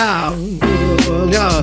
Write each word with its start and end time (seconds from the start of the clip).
Ow, 0.00 0.32
yeah. 1.28 1.62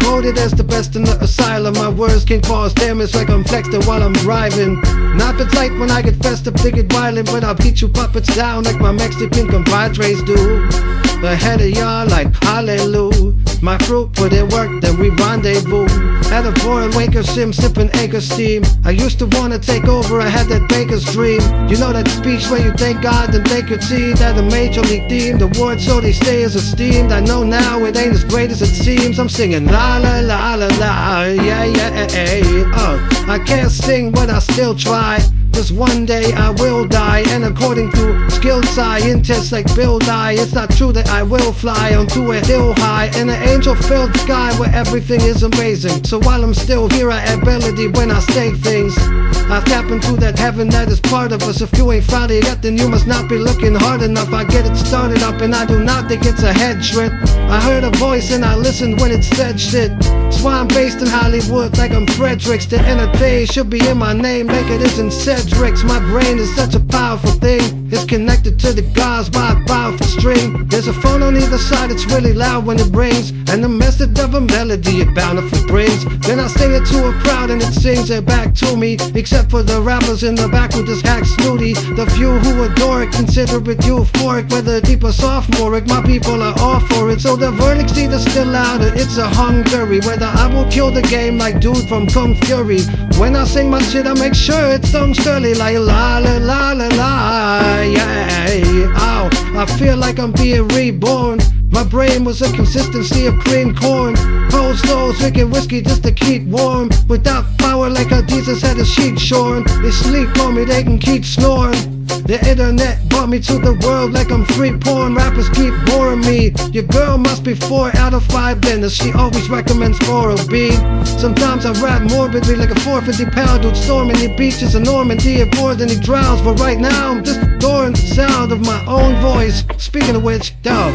Voted 0.00 0.36
as 0.36 0.52
the 0.52 0.62
best 0.62 0.96
in 0.96 1.04
the 1.04 1.18
asylum. 1.22 1.72
My 1.74 1.88
words 1.88 2.22
can 2.22 2.42
cause 2.42 2.74
damage 2.74 3.14
like 3.14 3.30
I'm 3.30 3.42
flexing 3.42 3.82
while 3.84 4.02
I'm 4.02 4.12
driving. 4.12 4.74
Not 5.16 5.38
the 5.38 5.46
type 5.46 5.72
when 5.78 5.90
I 5.90 6.02
get 6.02 6.16
festive, 6.16 6.52
they 6.54 6.70
get 6.70 6.92
violent, 6.92 7.26
but 7.32 7.42
I'll 7.42 7.54
beat 7.54 7.80
you 7.80 7.88
puppets 7.88 8.36
down 8.36 8.64
like 8.64 8.78
my 8.78 8.92
Mexican 8.92 9.48
compadres 9.48 10.22
do. 10.24 10.93
Ahead 11.24 11.62
of 11.62 11.70
y'all 11.70 12.06
like 12.08 12.34
hallelujah. 12.42 13.34
My 13.62 13.78
crew 13.78 14.10
put 14.12 14.34
in 14.34 14.46
work, 14.50 14.82
then 14.82 14.98
we 14.98 15.08
rendezvous. 15.08 15.86
At 16.30 16.44
a 16.44 16.52
boring 16.62 16.94
Waker 16.94 17.22
sim, 17.22 17.50
sipping 17.50 17.88
acre 17.94 18.20
steam. 18.20 18.62
I 18.84 18.90
used 18.90 19.18
to 19.20 19.26
wanna 19.26 19.58
take 19.58 19.84
over, 19.84 20.20
I 20.20 20.28
had 20.28 20.48
that 20.48 20.68
baker's 20.68 21.04
dream. 21.12 21.40
You 21.68 21.78
know 21.78 21.94
that 21.94 22.08
speech 22.08 22.50
where 22.50 22.60
you 22.60 22.72
thank 22.72 23.02
God 23.02 23.34
and 23.34 23.46
thank 23.48 23.70
your 23.70 23.78
team. 23.78 24.16
That 24.16 24.36
a 24.36 24.42
major 24.42 24.82
league 24.82 25.08
theme, 25.08 25.38
the 25.38 25.48
word 25.58 25.80
so 25.80 25.98
they 25.98 26.12
stay 26.12 26.42
as 26.42 26.56
esteemed. 26.56 27.10
I 27.10 27.20
know 27.20 27.42
now 27.42 27.78
it 27.86 27.96
ain't 27.96 28.12
as 28.12 28.24
great 28.24 28.50
as 28.50 28.60
it 28.60 28.74
seems. 28.74 29.18
I'm 29.18 29.30
singing 29.30 29.66
la 29.66 29.96
la 29.96 30.20
la 30.20 30.54
la 30.56 30.66
la, 30.78 31.22
yeah 31.24 31.64
yeah 31.64 32.06
yeah. 32.12 32.70
Uh, 32.74 32.98
I 33.28 33.38
can't 33.38 33.70
sing, 33.70 34.12
but 34.12 34.28
I 34.28 34.40
still 34.40 34.74
try. 34.74 35.20
Cause 35.54 35.72
one 35.72 36.04
day 36.04 36.32
I 36.32 36.50
will 36.50 36.84
die, 36.86 37.22
and 37.28 37.44
according 37.44 37.92
to 37.92 38.30
skilled 38.30 38.66
scientists 38.66 39.52
like 39.52 39.72
Bill 39.76 40.00
Nye, 40.00 40.32
it's 40.32 40.52
not 40.52 40.68
true 40.70 40.92
that 40.92 41.08
I 41.08 41.22
will 41.22 41.52
fly 41.52 41.94
onto 41.94 42.32
a 42.32 42.40
hill 42.40 42.74
high 42.76 43.06
in 43.18 43.28
an 43.28 43.40
angel 43.48 43.76
filled 43.76 44.14
sky 44.18 44.52
where 44.58 44.74
everything 44.74 45.20
is 45.20 45.44
amazing. 45.44 46.04
So 46.04 46.18
while 46.18 46.42
I'm 46.42 46.54
still 46.54 46.88
here, 46.90 47.10
I 47.10 47.36
melody 47.36 47.86
when 47.86 48.10
I 48.10 48.18
say 48.18 48.50
things. 48.52 48.94
I 48.98 49.62
tap 49.64 49.90
into 49.90 50.16
that 50.16 50.38
heaven 50.38 50.68
that 50.70 50.88
is 50.88 51.00
part 51.00 51.30
of 51.30 51.42
us. 51.44 51.60
If 51.60 51.76
you 51.78 51.92
ain't 51.92 52.04
found 52.04 52.32
it 52.32 52.44
yet, 52.44 52.60
then 52.60 52.76
you 52.76 52.88
must 52.88 53.06
not 53.06 53.28
be 53.28 53.38
looking 53.38 53.74
hard 53.74 54.02
enough. 54.02 54.32
I 54.32 54.44
get 54.44 54.66
it 54.66 54.76
started 54.76 55.22
up, 55.22 55.40
and 55.40 55.54
I 55.54 55.64
do 55.66 55.78
not 55.78 56.08
think 56.08 56.26
it's 56.26 56.42
a 56.42 56.52
head 56.52 56.82
trip. 56.82 57.12
I 57.48 57.60
heard 57.60 57.84
a 57.84 57.90
voice 57.98 58.32
and 58.32 58.44
I 58.44 58.56
listened 58.56 59.00
when 59.00 59.12
it 59.12 59.22
said 59.22 59.60
shit. 59.60 59.92
That's 60.34 60.46
why 60.46 60.58
I'm 60.58 60.66
based 60.66 61.00
in 61.00 61.06
Hollywood, 61.06 61.78
like 61.78 61.92
I'm 61.92 62.08
Fredericks. 62.08 62.66
The 62.66 62.80
entertain 62.80 63.46
should 63.46 63.70
be 63.70 63.86
in 63.86 63.98
my 63.98 64.12
name, 64.12 64.48
like 64.48 64.68
it 64.68 64.82
is 64.82 64.98
in 64.98 65.08
Cedric's. 65.08 65.84
My 65.84 66.00
brain 66.00 66.38
is 66.40 66.52
such 66.56 66.74
a 66.74 66.80
powerful 66.80 67.30
thing. 67.30 67.84
It's 67.92 68.04
connected 68.04 68.58
to 68.58 68.72
the 68.72 68.82
gods 68.82 69.30
by 69.30 69.52
a 69.52 69.64
powerful 69.64 70.04
string. 70.04 70.66
There's 70.66 70.88
a 70.88 70.92
phone 70.92 71.22
on 71.22 71.36
either 71.36 71.58
side, 71.58 71.92
it's 71.92 72.06
really 72.06 72.32
loud 72.32 72.66
when 72.66 72.80
it 72.80 72.90
rings. 72.92 73.30
And 73.48 73.62
the 73.62 73.68
message 73.68 74.18
of 74.18 74.34
a 74.34 74.40
melody 74.40 75.02
it 75.02 75.14
bountifully 75.14 75.64
brings. 75.68 76.04
Then 76.26 76.40
I 76.40 76.48
sing 76.48 76.72
it 76.74 76.84
to 76.86 77.08
a 77.08 77.12
crowd 77.22 77.50
and 77.50 77.62
it 77.62 77.72
sings 77.72 78.10
it 78.10 78.26
back 78.26 78.52
to 78.54 78.76
me. 78.76 78.96
Except 79.14 79.48
for 79.48 79.62
the 79.62 79.80
rappers 79.80 80.24
in 80.24 80.34
the 80.34 80.48
back 80.48 80.72
who 80.72 80.84
just 80.84 81.06
hack 81.06 81.24
snooty. 81.24 81.74
The 81.74 82.06
few 82.16 82.32
who 82.38 82.64
adore 82.64 83.04
it 83.04 83.12
consider 83.12 83.58
it 83.70 83.78
euphoric. 83.86 84.50
Whether 84.50 84.80
deep 84.80 85.04
or 85.04 85.12
sophomoric, 85.12 85.86
my 85.86 86.02
people 86.02 86.42
are 86.42 86.58
all 86.58 86.80
for 86.80 87.10
it. 87.10 87.20
So 87.20 87.36
the 87.36 87.52
verdict's 87.52 87.96
either 87.96 88.18
still 88.18 88.56
out 88.56 88.80
or 88.80 88.92
it's 88.94 89.18
a 89.18 89.28
hung 89.28 89.62
jury. 89.64 90.00
Whether 90.24 90.38
I 90.38 90.46
will 90.54 90.70
kill 90.70 90.90
the 90.90 91.02
game 91.02 91.36
like 91.36 91.60
dude 91.60 91.86
from 91.86 92.06
Kung 92.06 92.34
Fury. 92.34 92.80
When 93.18 93.36
I 93.36 93.44
sing 93.44 93.68
my 93.68 93.82
shit, 93.82 94.06
I 94.06 94.14
make 94.14 94.34
sure 94.34 94.70
it's 94.70 94.90
done 94.90 95.12
sturdy 95.12 95.52
like 95.52 95.76
la 95.76 96.16
la 96.16 96.38
la 96.38 96.72
la 96.72 96.86
la. 96.86 97.82
Yeah, 97.82 98.90
ow. 98.96 99.28
I 99.54 99.66
feel 99.78 99.98
like 99.98 100.18
I'm 100.18 100.32
being 100.32 100.66
reborn. 100.68 101.40
My 101.70 101.84
brain 101.84 102.24
was 102.24 102.40
a 102.40 102.50
consistency 102.52 103.26
of 103.26 103.34
cream 103.40 103.76
corn. 103.76 104.16
Cold 104.50 104.78
souls 104.78 105.18
drinking 105.18 105.50
whiskey 105.50 105.82
just 105.82 106.02
to 106.04 106.12
keep 106.12 106.44
warm. 106.44 106.88
Without 107.06 107.44
power, 107.58 107.90
like 107.90 108.08
how 108.08 108.22
Jesus 108.22 108.62
had 108.62 108.78
his 108.78 108.88
sheet 108.88 109.18
shorn. 109.18 109.64
They 109.82 109.90
sleep 109.90 110.34
on 110.38 110.54
me, 110.54 110.64
they 110.64 110.82
can 110.82 110.98
keep 110.98 111.26
snoring. 111.26 111.93
The 112.26 112.40
internet 112.48 113.06
brought 113.10 113.28
me 113.28 113.38
to 113.40 113.58
the 113.58 113.74
world 113.84 114.12
like 114.12 114.32
I'm 114.32 114.46
free 114.46 114.72
porn. 114.78 115.14
Rappers 115.14 115.50
keep 115.50 115.74
boring 115.84 116.20
me. 116.20 116.54
Your 116.72 116.84
girl 116.84 117.18
must 117.18 117.44
be 117.44 117.54
four 117.54 117.94
out 117.98 118.14
of 118.14 118.24
five 118.24 118.62
benders. 118.62 118.96
She 118.96 119.12
always 119.12 119.50
recommends 119.50 120.00
oral 120.08 120.38
B. 120.48 120.70
Sometimes 121.04 121.66
I 121.66 121.72
rap 121.84 122.00
morbidly 122.10 122.56
like 122.56 122.70
a 122.70 122.80
450 122.80 123.30
pound 123.30 123.62
dude 123.62 123.76
storming 123.76 124.16
the 124.16 124.34
beaches 124.38 124.74
of 124.74 124.84
Normandy 124.84 125.42
and 125.42 125.54
more 125.56 125.74
than 125.74 125.90
he 125.90 126.00
drowns. 126.00 126.40
But 126.40 126.58
right 126.60 126.78
now 126.78 127.10
I'm 127.10 127.22
just 127.22 127.40
adoring 127.42 127.92
the 127.92 127.98
sound 127.98 128.52
of 128.52 128.60
my 128.62 128.82
own 128.86 129.20
voice. 129.20 129.62
Speaking 129.76 130.16
of 130.16 130.24
which, 130.24 130.54
dog. 130.62 130.94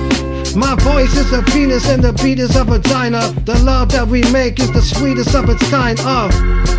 My 0.55 0.73
voice 0.79 1.15
is 1.15 1.31
a 1.31 1.43
penis 1.43 1.87
and 1.89 2.03
the 2.03 2.13
beat 2.23 2.39
is 2.39 2.55
a 2.55 2.63
vagina. 2.63 3.31
The 3.45 3.59
love 3.59 3.91
that 3.91 4.07
we 4.07 4.23
make 4.31 4.59
is 4.59 4.71
the 4.71 4.81
sweetest 4.81 5.35
of 5.35 5.47
its 5.47 5.69
kind. 5.69 5.99
Uh, 6.01 6.31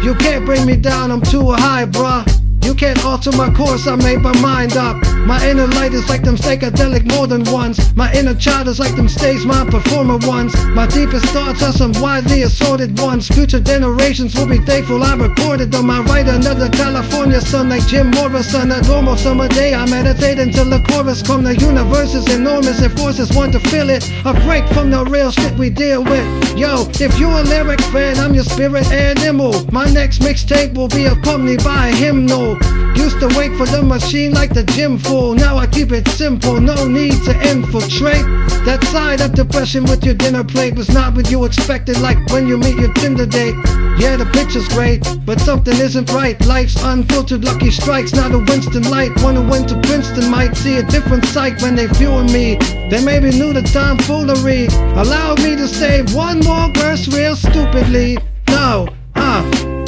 you 0.03 0.13
can't 0.17 0.45
bring 0.45 0.67
me 0.67 0.75
down, 0.75 1.13
I'm 1.13 1.23
too 1.23 1.53
high, 1.53 1.87
bruh. 1.87 2.40
Can't 2.81 3.05
alter 3.05 3.31
my 3.33 3.53
course, 3.53 3.87
I 3.87 3.95
made 3.97 4.23
my 4.23 4.35
mind 4.41 4.75
up. 4.79 4.97
My 5.27 5.39
inner 5.47 5.67
light 5.67 5.93
is 5.93 6.09
like 6.09 6.23
them 6.23 6.37
psychedelic 6.37 7.05
more 7.15 7.27
than 7.27 7.45
once. 7.53 7.95
My 7.95 8.11
inner 8.15 8.35
child 8.35 8.69
is 8.69 8.81
like 8.81 8.97
them 8.97 9.07
stage 9.07 9.45
mind 9.45 9.71
performer 9.71 10.17
ones. 10.27 10.57
My 10.69 10.87
deepest 10.87 11.27
thoughts 11.27 11.63
are 11.63 11.75
some 11.75 11.93
widely 12.01 12.41
assorted 12.41 12.99
ones. 12.99 13.29
Future 13.29 13.61
generations 13.61 14.35
will 14.35 14.47
be 14.47 14.57
thankful 14.65 15.03
I 15.03 15.15
recorded 15.15 15.71
them. 15.71 15.91
I 15.91 16.01
write 16.05 16.27
another 16.27 16.71
California 16.71 17.43
sun 17.43 17.69
like 17.69 17.87
Jim 17.87 18.13
Morrison. 18.13 18.71
A 18.71 18.81
normal 18.89 19.19
summer 19.19 19.49
day, 19.49 19.75
I 19.75 19.85
meditate 19.85 20.39
until 20.39 20.65
the 20.65 20.83
chorus 20.89 21.21
come. 21.21 21.45
The 21.45 21.55
universe 21.57 22.15
is 22.15 22.35
enormous 22.35 22.81
and 22.81 22.99
forces 22.99 23.31
want 23.37 23.53
to 23.53 23.61
feel 23.61 23.91
it. 23.91 24.11
A 24.25 24.33
break 24.47 24.67
from 24.69 24.91
the 24.91 25.05
real 25.05 25.31
shit 25.31 25.53
we 25.59 25.69
deal 25.69 26.03
with. 26.03 26.57
Yo, 26.57 26.89
if 26.99 27.19
you're 27.19 27.31
a 27.31 27.43
lyric 27.43 27.83
fan, 27.93 28.19
I'm 28.19 28.35
your 28.35 28.45
spirit 28.45 28.91
animal. 28.91 29.67
My 29.71 29.85
next 29.85 30.21
mixtape 30.21 30.73
will 30.73 30.89
be 30.89 31.05
accompanied 31.05 31.63
by 31.63 31.89
a 31.89 31.95
hymnal. 31.95 32.59
Used 32.97 33.21
to 33.21 33.29
wait 33.39 33.57
for 33.57 33.67
the 33.67 33.83
machine 33.83 34.33
like 34.33 34.53
the 34.53 34.65
gym 34.65 34.99
full. 34.99 35.35
Now 35.35 35.57
I 35.57 35.67
keep 35.67 35.93
it 35.93 36.07
simple, 36.09 36.61
no 36.61 36.87
need 36.87 37.23
to 37.25 37.33
infiltrate. 37.49 38.25
That 38.65 38.85
side 38.93 39.21
of 39.21 39.33
depression 39.33 39.85
with 39.85 40.05
your 40.05 40.15
dinner 40.15 40.45
plate 40.45 40.75
was 40.75 40.91
not 40.91 41.15
what 41.15 41.31
you 41.31 41.45
expected, 41.45 41.99
like 42.01 42.19
when 42.31 42.47
you 42.47 42.59
meet 42.59 42.77
your 42.77 42.93
Tinder 42.93 43.27
date. 43.27 43.55
Yeah, 43.99 44.17
the 44.17 44.29
picture's 44.33 44.69
great, 44.69 45.03
but 45.25 45.41
something 45.41 45.77
isn't 45.77 46.13
right. 46.13 46.39
Life's 46.47 46.83
unfiltered 46.83 47.45
lucky 47.45 47.71
strikes, 47.71 48.13
not 48.13 48.33
a 48.33 48.39
Winston 48.39 48.89
light. 48.91 49.13
One 49.23 49.37
who 49.37 49.49
went 49.49 49.69
to 49.71 49.81
Princeton 49.81 50.31
might 50.31 50.57
see 50.57 50.77
a 50.77 50.83
different 50.83 51.25
sight 51.27 51.61
when 51.63 51.75
they 51.75 51.87
viewing 51.87 52.33
me. 52.33 52.57
They 52.91 53.03
maybe 53.05 53.31
knew 53.31 53.53
the 53.53 53.63
tomfoolery. 53.63 54.67
Allow 54.97 55.37
me 55.37 55.57
to 55.57 55.67
say 55.67 56.03
one 56.15 56.41
more 56.41 56.71
verse 56.75 57.09
real 57.09 57.37
stupidly. 57.37 58.19
No, 58.49 58.89
uh. 59.15 59.80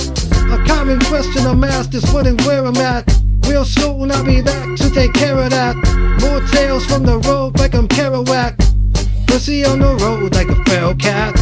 A 0.53 0.63
common 0.67 1.01
question 1.01 1.47
I'm 1.47 1.65
asked 1.65 1.95
is 1.95 2.05
what 2.13 2.27
and 2.27 2.39
where 2.43 2.65
I'm 2.65 2.77
at. 2.77 3.09
Real 3.47 3.65
soon 3.65 4.11
I'll 4.11 4.23
be 4.23 4.43
back 4.43 4.77
to 4.77 4.91
take 4.91 5.15
care 5.15 5.39
of 5.39 5.51
that. 5.51 5.75
More 6.21 6.41
tales 6.53 6.85
from 6.85 7.05
the 7.05 7.19
road 7.21 7.59
like 7.59 7.75
I'm 7.75 7.89
Kerouac. 7.89 8.72
Pussy 9.33 9.65
on 9.65 9.79
the 9.79 9.95
road 10.05 10.35
like 10.35 10.51
a 10.51 10.65
feral 10.65 10.95
cat. 10.95 11.35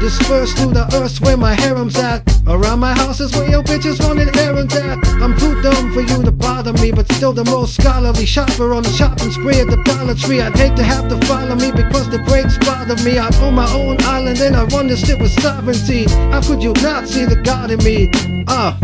Dispersed 0.00 0.58
through 0.58 0.74
the 0.74 0.84
earth 0.94 1.18
where 1.22 1.38
my 1.38 1.54
harem's 1.54 1.96
at. 1.96 2.20
Around 2.46 2.80
my 2.80 2.92
house 2.92 3.20
is 3.20 3.34
where 3.34 3.48
your 3.48 3.62
bitches 3.62 4.06
wanted 4.06 4.36
errands 4.36 4.76
at. 4.76 4.98
I'm 5.22 5.34
too 5.38 5.58
dumb 5.62 5.90
for 5.94 6.02
you 6.02 6.22
to 6.24 6.30
bother 6.30 6.74
me, 6.74 6.92
but 6.92 7.10
still 7.12 7.32
the 7.32 7.46
most 7.46 7.80
scholarly 7.80 8.26
shopper 8.26 8.74
on 8.74 8.82
the 8.82 8.90
shopping 8.90 9.30
spree 9.30 9.60
at 9.60 9.68
the 9.68 9.82
Dollar 9.84 10.14
Tree. 10.14 10.42
I'd 10.42 10.58
hate 10.58 10.76
to 10.76 10.82
have 10.82 11.08
to 11.08 11.16
follow 11.26 11.54
me 11.54 11.72
because 11.72 12.10
the 12.10 12.18
grades 12.18 12.58
bother 12.58 13.02
me. 13.02 13.16
I 13.18 13.30
own 13.40 13.54
my 13.54 13.72
own 13.72 13.96
island 14.02 14.40
and 14.40 14.54
I 14.54 14.64
run 14.66 14.86
this 14.86 15.00
shit 15.06 15.18
with 15.18 15.32
sovereignty. 15.40 16.04
How 16.30 16.42
could 16.42 16.62
you 16.62 16.74
not 16.82 17.08
see 17.08 17.24
the 17.24 17.36
God 17.36 17.70
in 17.70 17.78
me? 17.78 18.10
Uh. 18.46 18.76